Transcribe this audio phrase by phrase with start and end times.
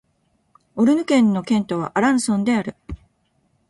[0.77, 2.75] オルヌ県の県都はアランソンである